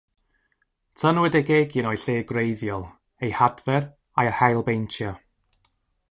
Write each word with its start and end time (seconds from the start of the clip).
Tynnwyd 1.01 1.35
y 1.39 1.41
gegin 1.49 1.89
o'i 1.89 1.99
lle 2.05 2.15
gwreiddiol, 2.31 2.87
ei 3.27 3.33
hadfer 3.41 3.85
a'i 4.23 4.33
hailbeintio. 4.39 5.13